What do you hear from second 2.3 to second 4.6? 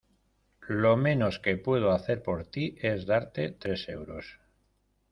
ti es darte tres euros.